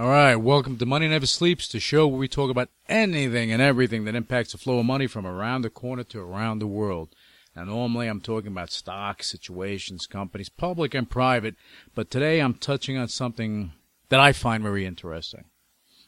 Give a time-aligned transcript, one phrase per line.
[0.00, 3.60] All right, welcome to Money Never Sleeps, the show where we talk about anything and
[3.60, 7.14] everything that impacts the flow of money from around the corner to around the world.
[7.54, 11.54] Now, normally I'm talking about stocks, situations, companies, public and private,
[11.94, 13.72] but today I'm touching on something
[14.08, 15.44] that I find very interesting,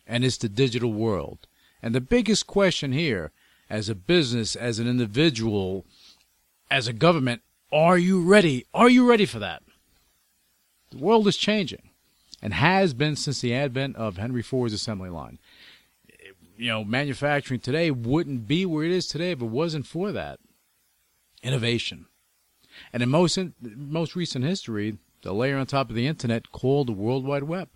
[0.07, 1.47] and it's the digital world.
[1.83, 3.31] And the biggest question here,
[3.69, 5.85] as a business, as an individual,
[6.71, 8.65] as a government, are you ready?
[8.73, 9.63] Are you ready for that?
[10.93, 11.91] The world is changing
[12.43, 15.39] and has been since the advent of Henry Ford's assembly line.
[16.57, 20.41] You know, manufacturing today wouldn't be where it is today if it wasn't for that
[21.43, 22.07] innovation.
[22.93, 26.89] And in most in, most recent history, the layer on top of the internet called
[26.89, 27.69] the World Wide Web.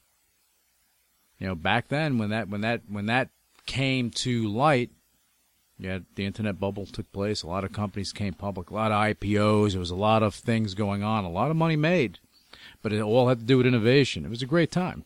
[1.39, 3.31] You know, back then when that when that when that
[3.67, 4.91] came to light,
[5.79, 7.43] yeah, the internet bubble took place.
[7.43, 9.73] A lot of companies came public, a lot of IPOs.
[9.73, 12.19] There was a lot of things going on, a lot of money made
[12.87, 14.25] but it all had to do with innovation.
[14.25, 15.05] It was a great time,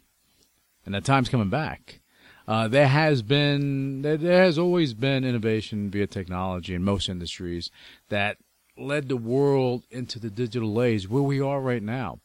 [0.84, 2.00] and that time's coming back.
[2.46, 7.70] Uh, there has been, there has always been innovation via technology in most industries
[8.10, 8.36] that
[8.76, 12.18] led the world into the digital age where we are right now.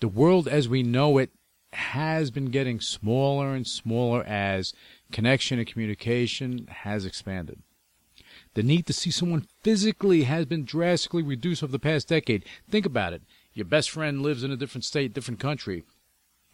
[0.00, 1.32] The world as we know it
[1.74, 4.72] has been getting smaller and smaller as
[5.12, 7.58] connection and communication has expanded.
[8.54, 12.46] The need to see someone physically has been drastically reduced over the past decade.
[12.70, 13.20] Think about it
[13.54, 15.84] your best friend lives in a different state, different country.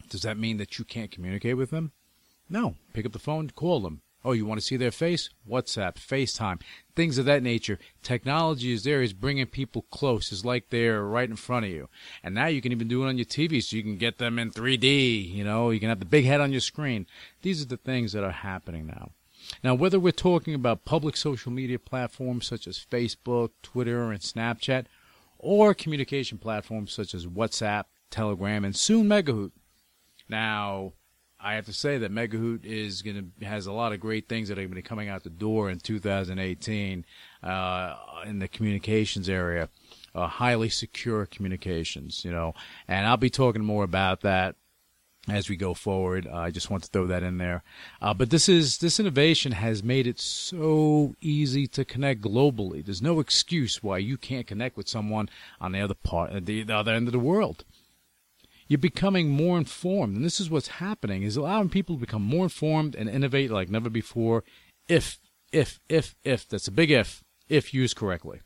[0.08, 1.92] Does that mean that you can't communicate with them?
[2.48, 2.76] No.
[2.92, 4.02] Pick up the phone, call them.
[4.22, 5.30] Oh, you want to see their face?
[5.48, 6.60] WhatsApp, FaceTime,
[6.94, 7.78] things of that nature.
[8.02, 10.30] Technology is there, is bringing people close.
[10.30, 11.88] It's like they're right in front of you.
[12.22, 14.38] And now you can even do it on your TV so you can get them
[14.38, 15.32] in 3D.
[15.34, 17.06] You know, you can have the big head on your screen.
[17.40, 19.12] These are the things that are happening now.
[19.64, 24.84] Now, whether we're talking about public social media platforms such as Facebook, Twitter, and Snapchat,
[25.42, 29.52] or communication platforms such as WhatsApp, Telegram, and soon Megahoot.
[30.28, 30.92] Now,
[31.42, 33.02] I have to say that Megahoot is
[33.38, 35.70] to has a lot of great things that are to be coming out the door
[35.70, 37.04] in 2018
[37.42, 37.94] uh,
[38.26, 39.70] in the communications area,
[40.14, 42.54] uh, highly secure communications, you know,
[42.86, 44.56] and I'll be talking more about that
[45.30, 46.26] as we go forward.
[46.26, 47.62] Uh, I just want to throw that in there.
[48.02, 52.84] Uh, but this is this innovation has made it so easy to connect globally.
[52.84, 55.28] There's no excuse why you can't connect with someone
[55.60, 57.64] on the other part, the, the other end of the world.
[58.68, 62.44] You're becoming more informed, and this is what's happening: is allowing people to become more
[62.44, 64.44] informed and innovate like never before.
[64.88, 65.18] If,
[65.52, 68.40] if, if, if that's a big if, if used correctly.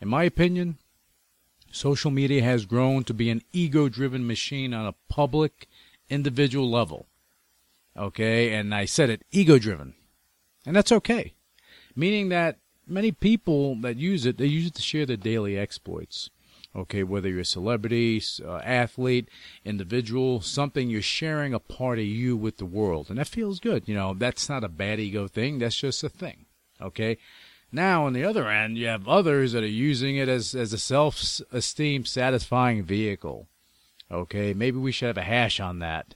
[0.00, 0.78] In my opinion,
[1.72, 5.68] Social media has grown to be an ego driven machine on a public,
[6.08, 7.06] individual level.
[7.96, 9.94] Okay, and I said it ego driven.
[10.66, 11.34] And that's okay.
[11.94, 16.30] Meaning that many people that use it, they use it to share their daily exploits.
[16.74, 19.28] Okay, whether you're a celebrity, uh, athlete,
[19.64, 23.10] individual, something you're sharing a part of you with the world.
[23.10, 23.88] And that feels good.
[23.88, 26.46] You know, that's not a bad ego thing, that's just a thing.
[26.80, 27.18] Okay?
[27.72, 30.78] Now, on the other end, you have others that are using it as, as a
[30.78, 33.46] self esteem satisfying vehicle.
[34.10, 36.14] Okay, maybe we should have a hash on that.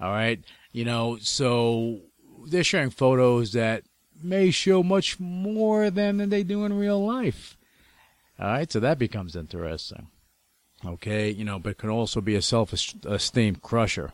[0.00, 0.40] All right,
[0.72, 2.00] you know, so
[2.46, 3.84] they're sharing photos that
[4.22, 7.56] may show much more than, they do in real life.
[8.38, 10.08] All right, so that becomes interesting.
[10.84, 14.12] Okay, you know, but it can also be a self esteem crusher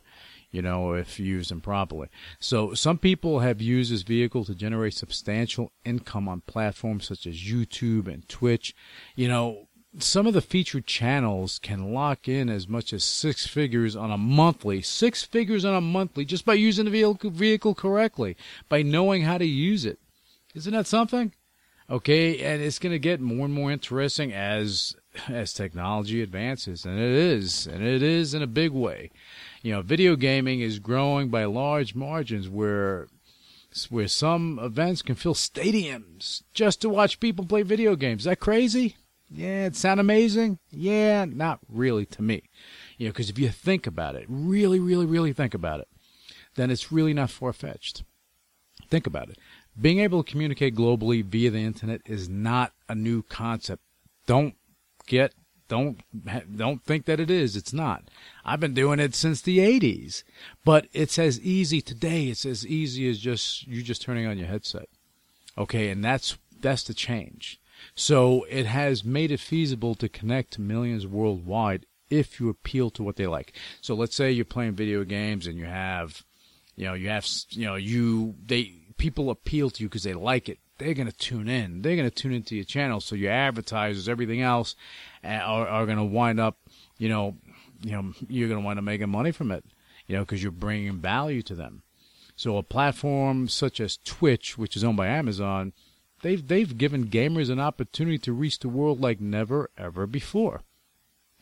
[0.52, 2.08] you know, if used improperly.
[2.38, 7.42] So some people have used this vehicle to generate substantial income on platforms such as
[7.42, 8.76] YouTube and Twitch.
[9.16, 9.68] You know,
[9.98, 14.18] some of the featured channels can lock in as much as six figures on a
[14.18, 18.36] monthly, six figures on a monthly, just by using the vehicle, vehicle correctly,
[18.68, 19.98] by knowing how to use it.
[20.54, 21.32] Isn't that something?
[21.91, 24.94] Okay, and it's going to get more and more interesting as
[25.28, 29.10] as technology advances, and it is, and it is in a big way
[29.62, 33.09] you know, video gaming is growing by large margins where
[33.88, 38.22] where some events can fill stadiums just to watch people play video games.
[38.22, 38.97] Is that crazy?
[39.30, 40.59] Yeah, it sound amazing?
[40.70, 42.42] Yeah, not really to me.
[42.98, 45.88] You know, because if you think about it, really, really, really think about it,
[46.54, 48.03] then it's really not far fetched.
[48.91, 49.38] Think about it.
[49.80, 53.82] Being able to communicate globally via the internet is not a new concept.
[54.26, 54.54] Don't
[55.07, 55.34] get
[55.69, 56.03] Don't
[56.57, 57.57] don't think that it is.
[57.57, 58.04] It's not.
[58.45, 60.22] I've been doing it since the 80s.
[60.65, 62.27] But it's as easy today.
[62.27, 64.89] It's as easy as just you just turning on your headset.
[65.57, 67.60] Okay, and that's that's the change.
[67.95, 73.03] So it has made it feasible to connect to millions worldwide if you appeal to
[73.03, 73.54] what they like.
[73.81, 76.22] So let's say you're playing video games and you have,
[76.77, 80.49] you know, you have, you know, you they people appeal to you because they like
[80.49, 80.59] it.
[80.82, 81.82] They're going to tune in.
[81.82, 83.00] They're going to tune into your channel.
[83.00, 84.74] So your advertisers, everything else,
[85.22, 86.58] uh, are, are going to wind up,
[86.98, 87.36] you know,
[87.82, 89.64] you know, you're going to wind up making money from it,
[90.06, 91.82] you know, because you're bringing value to them.
[92.34, 95.72] So a platform such as Twitch, which is owned by Amazon,
[96.22, 100.62] they've they've given gamers an opportunity to reach the world like never ever before.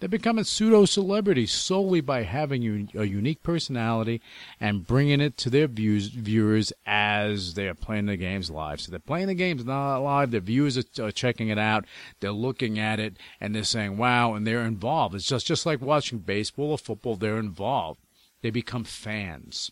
[0.01, 4.23] They're becoming pseudo celebrities solely by having a unique personality
[4.59, 8.81] and bringing it to their views, viewers as they are playing the games live.
[8.81, 10.31] So they're playing the games not live.
[10.31, 11.85] Their viewers are, are checking it out.
[12.21, 15.15] They're looking at it and they're saying, "Wow!" and they're involved.
[15.15, 17.17] It's just just like watching baseball or football.
[17.17, 18.01] They're involved.
[18.41, 19.71] They become fans.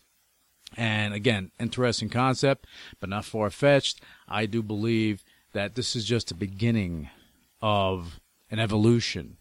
[0.77, 2.67] And again, interesting concept,
[2.99, 4.01] but not far fetched.
[4.27, 5.23] I do believe
[5.53, 7.09] that this is just the beginning
[7.63, 8.19] of
[8.51, 9.37] an evolution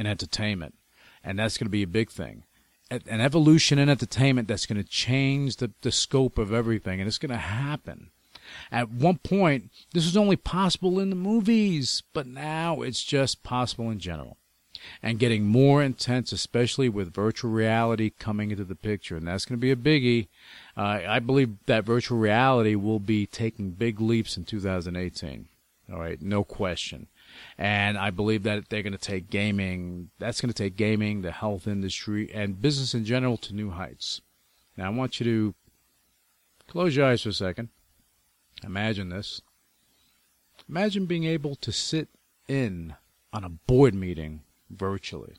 [0.00, 0.74] in entertainment.
[1.22, 2.44] And that's going to be a big thing.
[2.90, 7.18] An evolution in entertainment that's going to change the, the scope of everything, and it's
[7.18, 8.10] going to happen.
[8.72, 13.90] At one point, this was only possible in the movies, but now it's just possible
[13.90, 14.38] in general
[15.02, 19.16] and getting more intense, especially with virtual reality coming into the picture.
[19.16, 20.28] And that's going to be a biggie.
[20.76, 25.48] Uh, I believe that virtual reality will be taking big leaps in 2018.
[25.92, 27.08] All right, no question.
[27.58, 31.32] And I believe that they're going to take gaming, that's going to take gaming, the
[31.32, 34.20] health industry, and business in general to new heights.
[34.76, 35.54] Now, I want you to
[36.66, 37.68] close your eyes for a second.
[38.64, 39.42] Imagine this.
[40.68, 42.08] Imagine being able to sit
[42.48, 42.94] in
[43.32, 45.34] on a board meeting virtually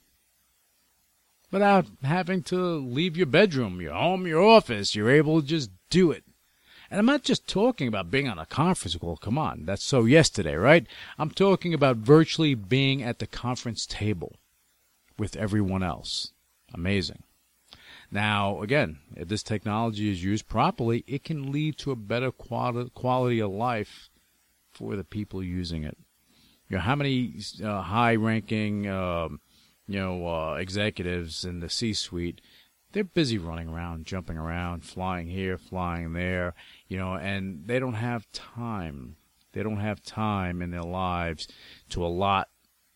[1.51, 4.95] without having to leave your bedroom, your home, your office.
[4.95, 6.23] You're able to just do it.
[6.91, 9.15] And I'm not just talking about being on a conference call.
[9.15, 10.85] Come on, that's so yesterday, right?
[11.17, 14.35] I'm talking about virtually being at the conference table
[15.17, 16.33] with everyone else.
[16.73, 17.23] Amazing.
[18.11, 23.39] Now, again, if this technology is used properly, it can lead to a better quality
[23.39, 24.09] of life
[24.73, 25.97] for the people using it.
[26.67, 29.39] You know, how many uh, high-ranking, um,
[29.87, 32.41] you know, uh, executives in the C-suite,
[32.91, 36.53] they're busy running around, jumping around, flying here, flying there,
[36.91, 39.15] you know, and they don't have time.
[39.53, 41.47] They don't have time in their lives
[41.91, 42.49] to allot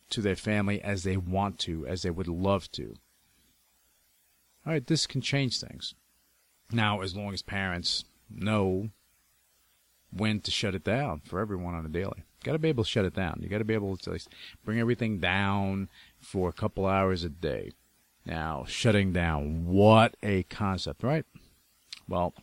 [0.10, 2.96] to their family as they want to, as they would love to.
[4.66, 5.96] All right, this can change things.
[6.74, 8.90] Now, as long as parents know
[10.12, 12.90] when to shut it down for everyone on a daily got to be able to
[12.90, 13.40] shut it down.
[13.42, 14.22] You got to be able to like,
[14.64, 15.90] bring everything down
[16.20, 17.72] for a couple hours a day.
[18.26, 21.26] Now, shutting down, what a concept, right?
[22.08, 22.34] Well,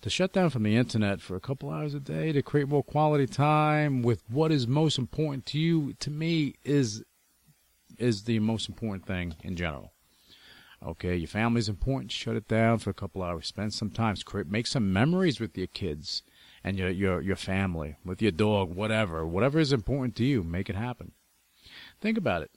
[0.00, 2.82] to shut down from the internet for a couple hours a day to create more
[2.82, 7.04] quality time with what is most important to you, to me, is
[7.98, 9.92] is the most important thing in general.
[10.84, 12.10] Okay, your family's important.
[12.10, 13.46] Shut it down for a couple hours.
[13.46, 14.16] Spend some time.
[14.24, 16.22] Create, make some memories with your kids
[16.64, 20.70] and your your your family, with your dog, whatever, whatever is important to you, make
[20.70, 21.12] it happen.
[22.00, 22.50] Think about it.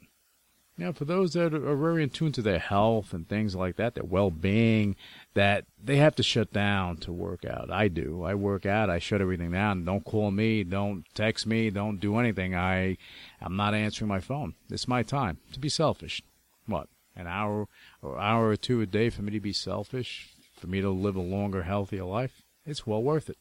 [0.77, 3.95] Know, for those that are very in tune to their health and things like that,
[3.95, 4.97] their well-being,
[5.33, 7.71] that they have to shut down to work out.
[7.71, 8.23] I do.
[8.23, 8.89] I work out.
[8.89, 9.85] I shut everything down.
[9.85, 10.65] Don't call me.
[10.65, 11.69] Don't text me.
[11.69, 12.55] Don't do anything.
[12.55, 12.97] I,
[13.39, 14.55] I'm not answering my phone.
[14.69, 16.21] It's my time to be selfish.
[16.65, 16.89] What?
[17.15, 17.69] An hour
[18.01, 21.15] or hour or two a day for me to be selfish, for me to live
[21.15, 22.41] a longer, healthier life.
[22.65, 23.37] It's well worth it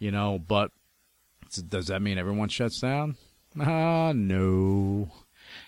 [0.00, 0.72] you know, but
[1.68, 3.16] does that mean everyone shuts down?
[3.60, 5.12] Ah, no.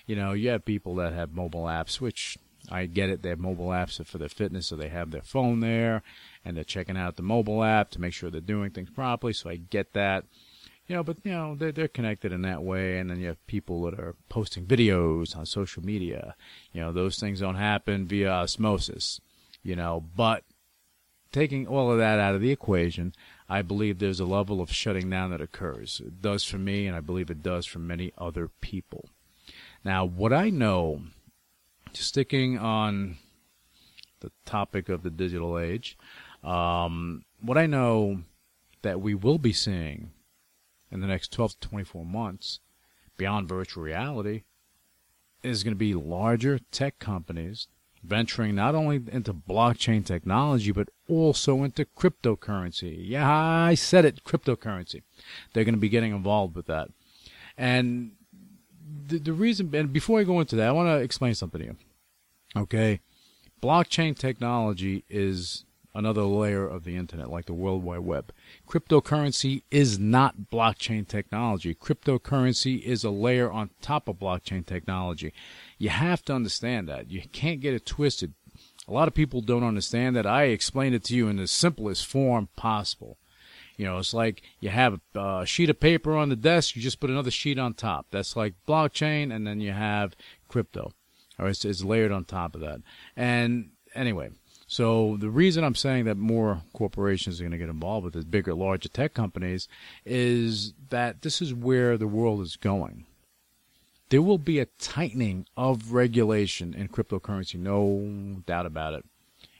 [0.06, 2.38] You know, you have people that have mobile apps, which
[2.70, 3.22] I get it.
[3.22, 6.02] They have mobile apps for their fitness, so they have their phone there,
[6.44, 9.32] and they're checking out the mobile app to make sure they're doing things properly.
[9.32, 10.24] So I get that.
[10.88, 13.46] You know, but you know they're they're connected in that way, and then you have
[13.46, 16.34] people that are posting videos on social media.
[16.72, 19.20] You know, those things don't happen via osmosis.
[19.62, 20.44] You know, but
[21.30, 23.14] taking all of that out of the equation,
[23.48, 26.02] I believe there's a level of shutting down that occurs.
[26.04, 29.08] It does for me, and I believe it does for many other people.
[29.84, 31.02] Now, what I know,
[31.92, 33.16] sticking on
[34.20, 35.98] the topic of the digital age,
[36.44, 38.22] um, what I know
[38.82, 40.10] that we will be seeing
[40.90, 42.60] in the next 12 to 24 months
[43.16, 44.42] beyond virtual reality
[45.42, 47.66] is going to be larger tech companies
[48.04, 52.96] venturing not only into blockchain technology, but also into cryptocurrency.
[52.98, 55.02] Yeah, I said it, cryptocurrency.
[55.52, 56.88] They're going to be getting involved with that.
[57.56, 58.12] And
[59.08, 61.66] the, the reason, and before I go into that, I want to explain something to
[61.66, 61.76] you.
[62.56, 63.00] Okay,
[63.62, 68.32] blockchain technology is another layer of the internet, like the World Wide Web.
[68.68, 71.75] Cryptocurrency is not blockchain technology.
[71.75, 75.32] Cryptocurrency is a layer on top of blockchain technology.
[75.78, 77.11] You have to understand that.
[77.11, 78.34] You can't get it twisted.
[78.88, 80.26] A lot of people don't understand that.
[80.26, 83.18] I explained it to you in the simplest form possible.
[83.76, 87.00] You know, it's like you have a sheet of paper on the desk, you just
[87.00, 88.07] put another sheet on top.
[88.11, 90.14] That's like blockchain, and then you have
[90.49, 90.93] crypto,
[91.38, 92.81] or it's, it's layered on top of that.
[93.17, 94.31] And anyway,
[94.67, 98.25] so the reason I'm saying that more corporations are going to get involved with this,
[98.25, 99.69] bigger, larger tech companies,
[100.07, 103.05] is that this is where the world is going.
[104.09, 109.05] There will be a tightening of regulation in cryptocurrency, no doubt about it.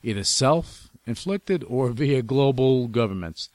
[0.03, 3.51] Either self-inflicted or via global governments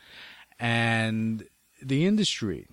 [0.60, 1.48] and
[1.82, 2.68] the industry.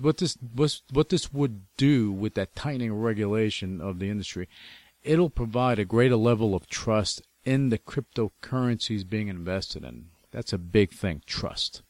[0.00, 4.48] What this what this would do with that tightening regulation of the industry,
[5.02, 10.06] it'll provide a greater level of trust in the cryptocurrencies being invested in.
[10.30, 11.82] That's a big thing, trust.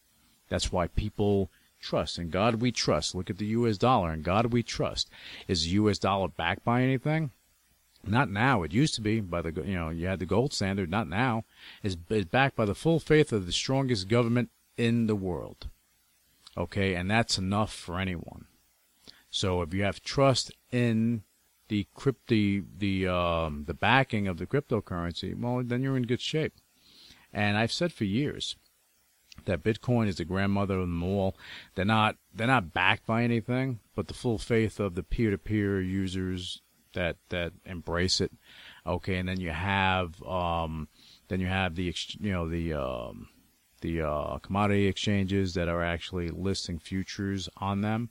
[0.48, 2.18] That's why people trust.
[2.18, 3.14] In God we trust.
[3.14, 3.78] Look at the U.S.
[3.78, 4.12] dollar.
[4.12, 5.10] In God we trust.
[5.48, 5.98] Is the U.S.
[5.98, 7.30] dollar backed by anything?
[8.06, 8.62] Not now.
[8.62, 10.90] It used to be by the you know you had the gold standard.
[10.90, 11.44] Not now.
[11.82, 15.68] Is is backed by the full faith of the strongest government in the world.
[16.56, 18.46] Okay, and that's enough for anyone.
[19.30, 21.22] So if you have trust in
[21.68, 26.20] the crypt the the um, the backing of the cryptocurrency, well, then you're in good
[26.20, 26.54] shape.
[27.32, 28.56] And I've said for years
[29.44, 31.36] that Bitcoin is the grandmother of them all.
[31.74, 36.62] They're not they're not backed by anything, but the full faith of the peer-to-peer users
[36.94, 38.32] that that embrace it.
[38.86, 40.88] Okay, and then you have um,
[41.28, 43.28] then you have the you know the um,
[43.80, 48.10] the uh, commodity exchanges that are actually listing futures on them.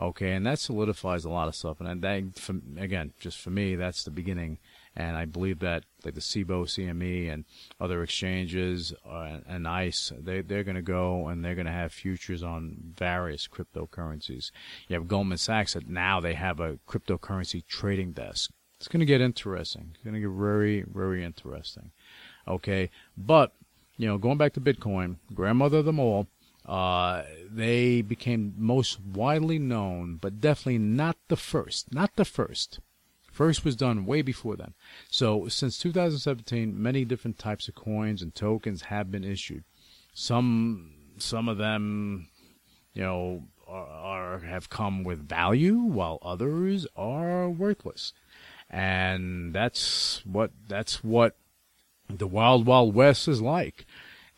[0.00, 1.80] Okay, and that solidifies a lot of stuff.
[1.80, 4.58] And that, for, again, just for me, that's the beginning.
[4.94, 7.44] And I believe that like the CBOE, CME, and
[7.80, 11.92] other exchanges uh, and ICE, they they're going to go and they're going to have
[11.92, 14.50] futures on various cryptocurrencies.
[14.88, 18.50] You have Goldman Sachs that now they have a cryptocurrency trading desk.
[18.76, 19.90] It's going to get interesting.
[19.94, 21.90] It's going to get very very interesting.
[22.46, 23.52] Okay, but
[23.98, 26.28] you know, going back to Bitcoin, grandmother of them all,
[26.64, 31.92] uh, they became most widely known, but definitely not the first.
[31.92, 32.78] Not the first.
[33.32, 34.74] First was done way before then.
[35.10, 39.64] So since 2017, many different types of coins and tokens have been issued.
[40.14, 42.28] Some some of them,
[42.94, 48.12] you know, are, are have come with value, while others are worthless.
[48.70, 51.36] And that's what that's what
[52.08, 53.86] the Wild Wild West is like.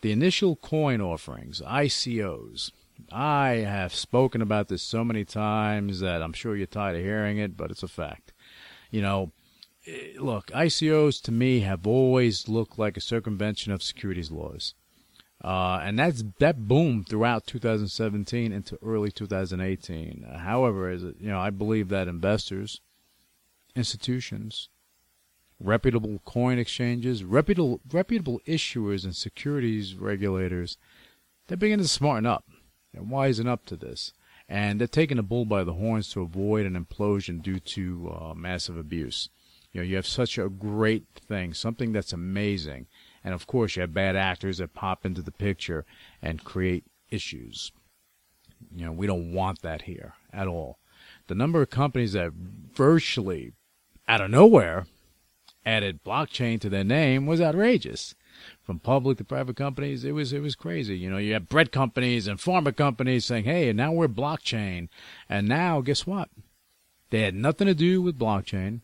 [0.01, 2.71] The initial coin offerings, ICOs.
[3.11, 7.37] I have spoken about this so many times that I'm sure you're tired of hearing
[7.37, 8.33] it, but it's a fact.
[8.89, 9.31] You know,
[9.85, 14.73] eh, look, ICOs to me have always looked like a circumvention of securities laws.
[15.43, 20.23] Uh, and that's that boomed throughout 2017 into early 2018.
[20.23, 22.79] Uh, however, as you know, I believe that investors,
[23.75, 24.69] institutions,
[25.63, 30.77] reputable coin exchanges, reputable reputable issuers and securities regulators,
[31.47, 32.45] they're beginning to smarten up
[32.93, 34.13] and wisen up to this.
[34.49, 38.33] And they're taking the bull by the horns to avoid an implosion due to uh,
[38.33, 39.29] massive abuse.
[39.71, 42.87] You know, you have such a great thing, something that's amazing.
[43.23, 45.85] And of course, you have bad actors that pop into the picture
[46.21, 47.71] and create issues.
[48.75, 50.79] You know, we don't want that here at all.
[51.27, 53.53] The number of companies that virtually
[54.07, 54.85] out of nowhere
[55.65, 58.15] added blockchain to their name was outrageous.
[58.63, 60.97] From public to private companies, it was it was crazy.
[60.97, 64.89] You know, you have bread companies and pharma companies saying, "Hey, now we're blockchain,"
[65.29, 66.29] and now guess what?
[67.09, 68.81] They had nothing to do with blockchain,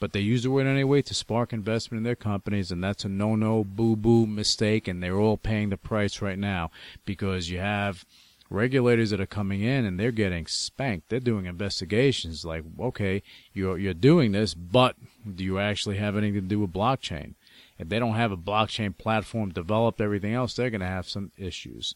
[0.00, 3.08] but they used the word anyway to spark investment in their companies, and that's a
[3.08, 6.70] no-no, boo-boo mistake, and they're all paying the price right now
[7.04, 8.04] because you have
[8.50, 11.08] regulators that are coming in and they're getting spanked.
[11.08, 13.22] They're doing investigations like, okay,
[13.54, 14.96] you're you're doing this, but
[15.34, 17.34] do you actually have anything to do with blockchain?
[17.78, 21.32] If they don't have a blockchain platform developed, everything else, they're going to have some
[21.38, 21.94] issues.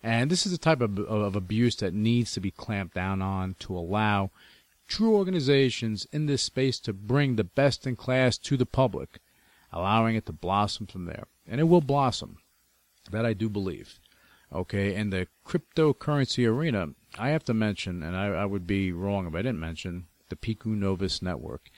[0.00, 3.56] And this is the type of, of abuse that needs to be clamped down on
[3.60, 4.30] to allow
[4.86, 9.18] true organizations in this space to bring the best in class to the public,
[9.72, 11.26] allowing it to blossom from there.
[11.48, 12.36] And it will blossom.
[13.10, 13.98] That I do believe.
[14.54, 19.26] Okay, in the cryptocurrency arena, I have to mention, and I, I would be wrong
[19.26, 21.70] if I didn't mention, the Pico Novus network.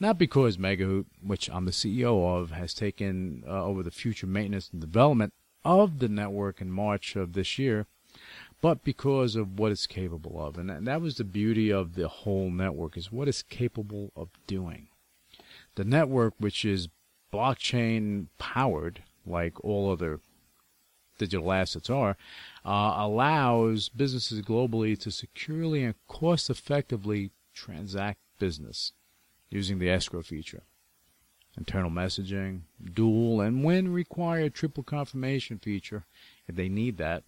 [0.00, 4.70] Not because Megahoot, which I'm the CEO of, has taken uh, over the future maintenance
[4.72, 7.86] and development of the network in March of this year,
[8.62, 10.56] but because of what it's capable of.
[10.56, 14.30] And that, that was the beauty of the whole network is what it's capable of
[14.46, 14.88] doing.
[15.74, 16.88] The network, which is
[17.30, 20.20] blockchain powered, like all other
[21.22, 22.16] digital assets are,
[22.64, 28.92] uh, allows businesses globally to securely and cost effectively transact business
[29.50, 30.62] using the escrow feature.
[31.56, 32.62] Internal messaging,
[32.92, 36.04] dual, and when required, triple confirmation feature
[36.48, 37.22] if they need that.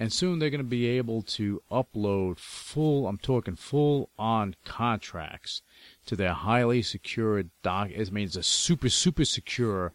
[0.00, 5.60] And soon they're going to be able to upload full, I'm talking full on contracts
[6.06, 7.90] to their highly secure doc.
[7.90, 9.92] It means a super, super secure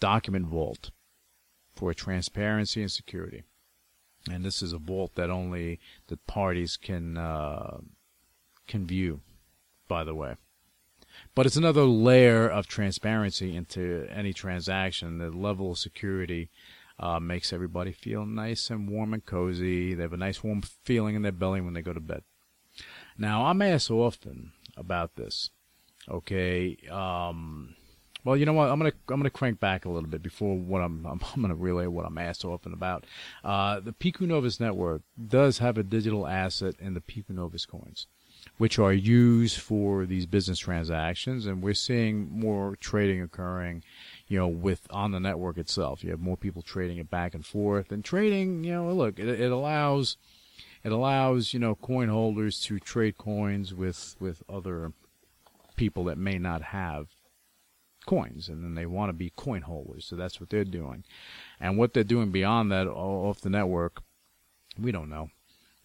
[0.00, 0.90] document vault
[1.82, 3.42] for transparency and security.
[4.30, 7.78] And this is a vault that only the parties can uh,
[8.68, 9.20] can view.
[9.88, 10.36] By the way,
[11.34, 15.18] but it's another layer of transparency into any transaction.
[15.18, 16.50] The level of security
[17.00, 19.94] uh, makes everybody feel nice and warm and cozy.
[19.94, 22.22] They have a nice warm feeling in their belly when they go to bed.
[23.18, 25.50] Now, I'm asked often about this.
[26.08, 27.74] Okay, um,
[28.24, 28.68] well, you know what?
[28.70, 31.54] I'm gonna I'm gonna crank back a little bit before what I'm I'm, I'm gonna
[31.54, 33.04] relay what I'm asked often about.
[33.42, 38.06] Uh, the Pico Novus network does have a digital asset in the Pico Novus coins,
[38.58, 43.82] which are used for these business transactions, and we're seeing more trading occurring.
[44.28, 47.44] You know, with on the network itself, you have more people trading it back and
[47.44, 48.64] forth, and trading.
[48.64, 50.16] You know, look, it, it allows
[50.84, 54.92] it allows you know coin holders to trade coins with with other
[55.74, 57.08] people that may not have
[58.06, 60.04] coins and then they want to be coin holders.
[60.04, 61.04] So that's what they're doing.
[61.60, 64.02] And what they're doing beyond that off the network,
[64.78, 65.30] we don't know.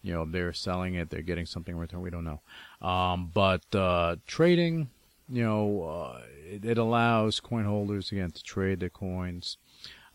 [0.02, 2.40] You know, they're selling it, they're getting something in return, we don't know.
[2.86, 4.90] Um, but uh, trading,
[5.28, 9.58] you know, uh, it, it, allows coin holders again to trade their coins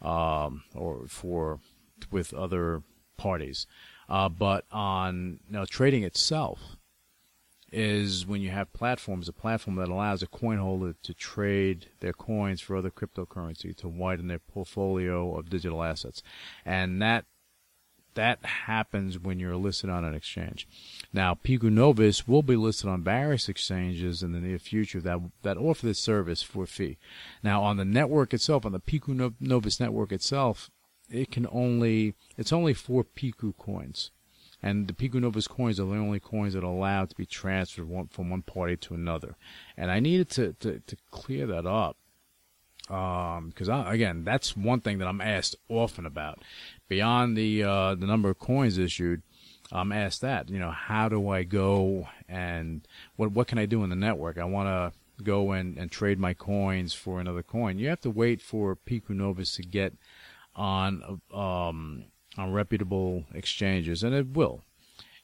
[0.01, 1.60] um, or for
[2.12, 2.81] with other
[3.17, 3.67] parties.
[4.10, 6.60] Uh, but on you know, trading itself,
[7.73, 12.13] is when you have platforms, a platform that allows a coin holder to trade their
[12.13, 16.21] coins for other cryptocurrency to widen their portfolio of digital assets.
[16.65, 17.25] And that
[18.13, 20.67] that happens when you're listed on an exchange.
[21.12, 25.57] Now, Pico Novus will be listed on various exchanges in the near future that that
[25.57, 26.99] offer this service for a fee.
[27.41, 30.69] Now, on the network itself, on the Pico Novus network itself,
[31.09, 34.12] it can only it's only for Pico coins
[34.63, 37.89] and the Pico Novus coins are the only coins that are allowed to be transferred
[37.89, 39.36] one, from one party to another.
[39.76, 41.97] And I needed to, to, to clear that up.
[42.88, 46.39] Because um, again, that's one thing that I'm asked often about.
[46.88, 49.21] Beyond the uh, the number of coins issued,
[49.71, 50.49] I'm asked that.
[50.49, 54.38] You know, how do I go and what what can I do in the network?
[54.38, 57.80] I want to go and, and trade my coins for another coin.
[57.80, 59.93] You have to wait for Pico Novus to get
[60.56, 62.06] on um,
[62.38, 64.63] on reputable exchanges, and it will.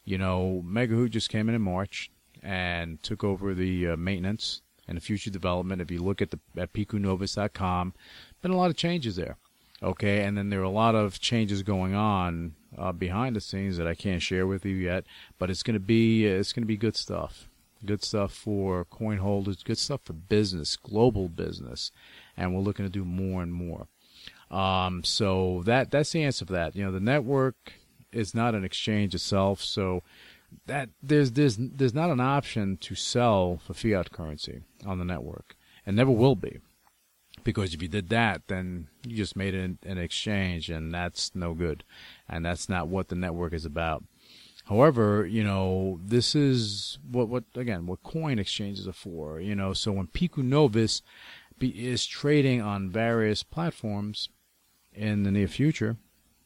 [0.06, 4.98] You know, Megahoot just came in in March and took over the uh, maintenance and
[4.98, 5.82] the future development.
[5.82, 7.94] If you look at the at piconovus.com,
[8.42, 9.38] been a lot of changes there.
[9.82, 13.78] Okay, and then there are a lot of changes going on uh, behind the scenes
[13.78, 15.06] that I can't share with you yet,
[15.38, 17.48] but it's to be it's going to be good stuff.
[17.86, 21.92] Good stuff for coin holders, good stuff for business, global business,
[22.36, 23.88] and we're looking to do more and more.
[24.52, 26.76] Um, so that that's the answer for that.
[26.76, 27.74] You know, the network
[28.12, 30.02] is not an exchange itself, so
[30.66, 35.56] that there's there's there's not an option to sell for fiat currency on the network,
[35.86, 36.60] and never will be,
[37.44, 41.54] because if you did that, then you just made an, an exchange, and that's no
[41.54, 41.84] good,
[42.28, 44.04] and that's not what the network is about.
[44.66, 49.40] However, you know, this is what, what again, what coin exchanges are for.
[49.40, 51.02] You know, so when Pico Novus
[51.58, 54.30] be, is trading on various platforms,
[55.00, 55.96] in the near future,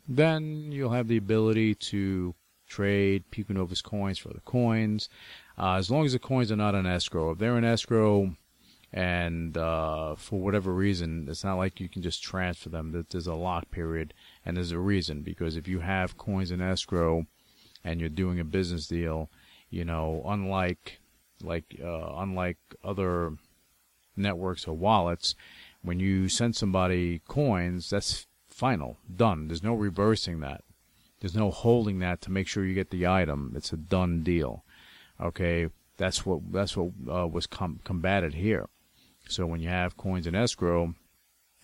[0.08, 2.36] then you'll have the ability to
[2.68, 5.10] trade Pico coins for the coins,
[5.58, 7.32] uh, as long as the coins are not in escrow.
[7.32, 8.36] If they're in escrow,
[8.92, 13.06] and uh, for whatever reason, it's not like you can just transfer them.
[13.10, 14.14] There's a lock period,
[14.46, 17.26] and there's a reason because if you have coins in escrow,
[17.84, 19.30] and you're doing a business deal,
[19.70, 21.00] you know, unlike
[21.42, 23.34] like uh, unlike other
[24.16, 25.36] networks or wallets,
[25.82, 29.48] when you send somebody coins, that's final, done.
[29.48, 30.64] There's no reversing that.
[31.20, 33.54] There's no holding that to make sure you get the item.
[33.56, 34.64] It's a done deal.
[35.22, 38.68] Okay, that's what that's what uh, was com- combated here.
[39.30, 40.96] So when you have coins in escrow,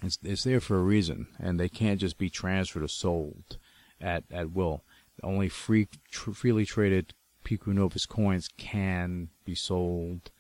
[0.02, 3.58] it's it's there for a reason, and they can't just be transferred or sold
[4.00, 4.84] at at will.
[5.22, 10.32] Only free tr- freely traded Pico Novus coins can be sold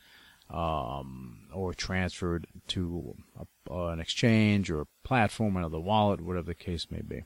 [0.49, 6.55] um, or transferred to a, uh, an exchange or a platform, another wallet, whatever the
[6.55, 7.23] case may be.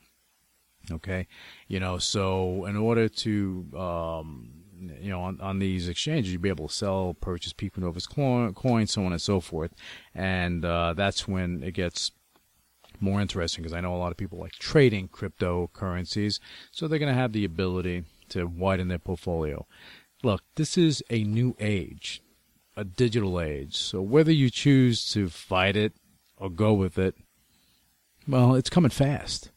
[0.91, 1.27] Okay,
[1.69, 4.49] you know, so in order to, um,
[4.99, 8.91] you know, on, on these exchanges, you'd be able to sell, purchase Pico Novus coins,
[8.91, 9.73] so on and so forth,
[10.13, 12.11] and uh, that's when it gets
[12.99, 16.39] more interesting because I know a lot of people like trading cryptocurrencies,
[16.71, 19.65] so they're going to have the ability to widen their portfolio.
[20.21, 22.21] Look, this is a new age,
[22.75, 25.93] a digital age, so whether you choose to fight it
[26.37, 27.15] or go with it,
[28.27, 29.51] well, it's coming fast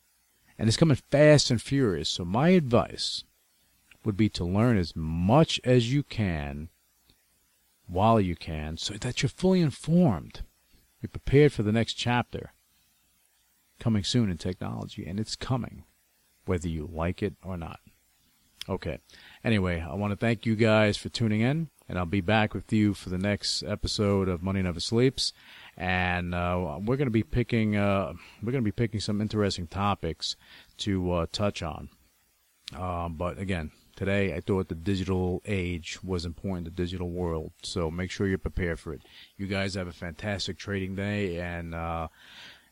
[0.59, 2.09] and it's coming fast and furious.
[2.09, 3.24] So my advice
[4.05, 6.68] would be to learn as much as you can
[7.87, 10.42] while you can so that you're fully informed.
[11.00, 12.52] You're prepared for the next chapter
[13.79, 15.85] coming soon in technology, and it's coming,
[16.46, 17.81] whether you like it or not.
[18.68, 18.98] Okay.
[19.44, 22.72] Anyway, I want to thank you guys for tuning in, and I'll be back with
[22.72, 25.33] you for the next episode of Money Never Sleeps
[25.77, 29.66] and uh, we're going to be picking uh, we're going to be picking some interesting
[29.66, 30.37] topics
[30.79, 31.88] to uh, touch on.
[32.77, 37.53] Um, but again, today I thought the digital age was important, the digital world.
[37.62, 39.03] So make sure you're prepared for it.
[39.37, 42.09] You guys have a fantastic trading day, and uh,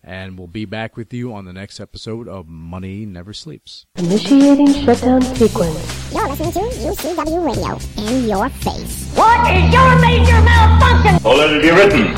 [0.03, 3.87] and we'll be back with you on the next episode of Money Never Sleeps.
[3.96, 5.93] Initiating shutdown sequence.
[6.37, 9.14] You're listening to UCW Radio in your face.
[9.14, 11.20] What is your major malfunction?
[11.20, 12.16] So let it be written.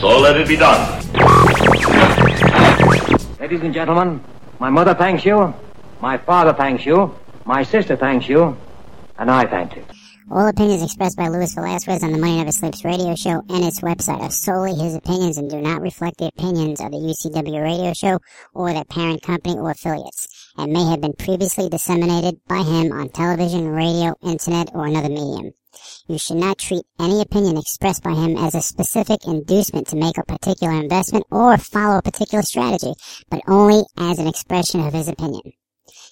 [0.00, 1.00] So let it be done.
[3.38, 4.24] Ladies and gentlemen,
[4.58, 5.54] my mother thanks you,
[6.00, 7.14] my father thanks you,
[7.44, 8.56] my sister thanks you,
[9.18, 9.84] and I thank you.
[10.32, 13.80] All opinions expressed by Louis Velazquez on the Money Never Sleeps radio show and its
[13.80, 17.92] website are solely his opinions and do not reflect the opinions of the UCW radio
[17.92, 18.18] show
[18.54, 23.08] or their parent company or affiliates, and may have been previously disseminated by him on
[23.08, 25.52] television, radio, internet, or another medium.
[26.06, 30.18] You should not treat any opinion expressed by him as a specific inducement to make
[30.18, 32.94] a particular investment or follow a particular strategy,
[33.30, 35.52] but only as an expression of his opinion.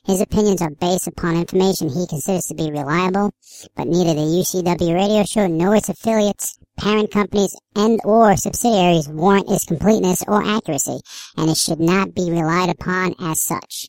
[0.05, 3.31] His opinions are based upon information he considers to be reliable,
[3.77, 9.49] but neither the UCW radio show nor its affiliates, parent companies, and or subsidiaries warrant
[9.49, 11.01] its completeness or accuracy,
[11.37, 13.89] and it should not be relied upon as such.